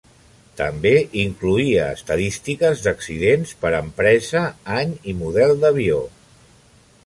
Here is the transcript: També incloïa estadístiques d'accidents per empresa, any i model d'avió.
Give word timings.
També 0.61 0.93
incloïa 1.23 1.83
estadístiques 1.97 2.81
d'accidents 2.87 3.53
per 3.65 3.73
empresa, 3.83 4.43
any 4.79 4.99
i 5.13 5.17
model 5.23 5.55
d'avió. 5.67 6.03